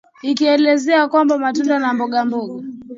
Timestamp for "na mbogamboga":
1.79-2.53